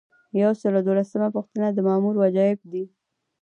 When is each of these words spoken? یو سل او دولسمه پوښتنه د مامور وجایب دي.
یو 0.41 0.51
سل 0.59 0.73
او 0.77 0.83
دولسمه 0.87 1.27
پوښتنه 1.35 1.67
د 1.71 1.77
مامور 1.87 2.15
وجایب 2.23 2.59
دي. 2.71 2.83